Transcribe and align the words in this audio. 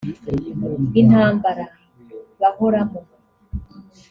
intambara 1.01 1.65
bahoramo 2.39 2.99